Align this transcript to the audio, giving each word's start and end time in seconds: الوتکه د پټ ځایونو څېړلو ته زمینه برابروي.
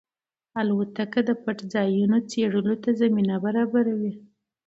الوتکه 0.59 1.21
د 1.29 1.31
پټ 1.43 1.57
ځایونو 1.73 2.17
څېړلو 2.29 2.75
ته 2.83 2.89
زمینه 3.01 3.35
برابروي. 3.45 4.13